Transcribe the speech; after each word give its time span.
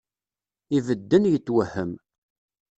Ibedden 0.77 1.23
yetwehhem 1.31 1.91